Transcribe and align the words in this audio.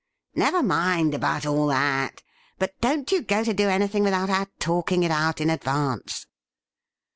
'Never 0.35 0.63
mind 0.63 1.13
about 1.13 1.45
all 1.45 1.67
that! 1.67 2.23
But 2.57 2.73
don't 2.81 3.11
you 3.11 3.21
go 3.21 3.43
to 3.43 3.53
do 3.53 3.69
anything 3.69 4.01
without 4.01 4.31
our 4.31 4.47
talking 4.57 5.03
it 5.03 5.11
out 5.11 5.39
in 5.39 5.51
advance.' 5.51 6.25